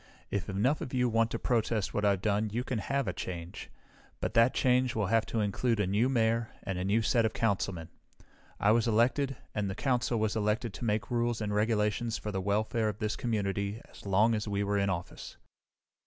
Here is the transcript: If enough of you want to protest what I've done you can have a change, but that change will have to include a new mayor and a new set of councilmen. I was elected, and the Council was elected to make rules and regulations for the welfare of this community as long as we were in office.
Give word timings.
If 0.31 0.49
enough 0.49 0.81
of 0.81 0.95
you 0.95 1.07
want 1.09 1.29
to 1.29 1.37
protest 1.37 1.93
what 1.93 2.03
I've 2.03 2.23
done 2.23 2.49
you 2.49 2.63
can 2.63 2.79
have 2.79 3.07
a 3.07 3.13
change, 3.13 3.69
but 4.19 4.33
that 4.33 4.51
change 4.55 4.95
will 4.95 5.05
have 5.05 5.27
to 5.27 5.41
include 5.41 5.79
a 5.79 5.85
new 5.85 6.09
mayor 6.09 6.49
and 6.63 6.79
a 6.79 6.83
new 6.83 7.03
set 7.03 7.23
of 7.23 7.33
councilmen. 7.33 7.87
I 8.59 8.71
was 8.71 8.87
elected, 8.87 9.35
and 9.53 9.69
the 9.69 9.75
Council 9.75 10.19
was 10.19 10.35
elected 10.35 10.73
to 10.73 10.85
make 10.85 11.11
rules 11.11 11.39
and 11.39 11.53
regulations 11.53 12.17
for 12.17 12.31
the 12.31 12.41
welfare 12.41 12.89
of 12.89 12.97
this 12.97 13.15
community 13.15 13.79
as 13.91 14.03
long 14.03 14.33
as 14.33 14.47
we 14.47 14.63
were 14.63 14.79
in 14.79 14.89
office. 14.89 15.37